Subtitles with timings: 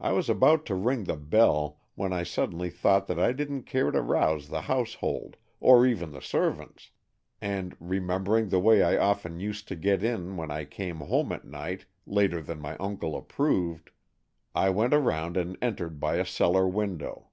[0.00, 3.92] I was about to ring the bell, when I suddenly thought that I didn't care
[3.92, 6.90] to rouse the household, or even the servants,
[7.40, 11.44] and, remembering the way I often used to get in when I came home at
[11.44, 13.90] night later than my uncle approved,
[14.52, 17.28] I went around and entered by a cellar window.